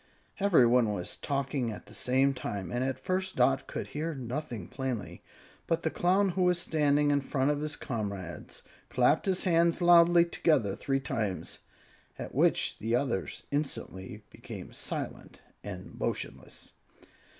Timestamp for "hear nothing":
3.89-4.67